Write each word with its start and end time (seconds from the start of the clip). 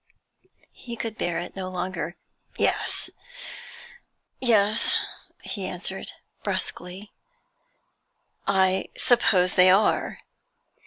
He 0.73 0.95
could 0.95 1.15
bear 1.15 1.37
it 1.37 1.55
no 1.55 1.69
longer. 1.69 2.15
'Yes,' 2.57 3.11
he 4.39 5.67
answered, 5.67 6.13
brusquely, 6.41 7.11
'I 8.47 8.87
suppose 8.97 9.53
they 9.53 9.69
are.' 9.69 10.17